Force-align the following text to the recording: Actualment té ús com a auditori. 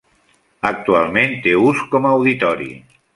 Actualment 0.69 1.35
té 1.43 1.53
ús 1.67 1.83
com 1.93 2.09
a 2.09 2.15
auditori. 2.21 2.73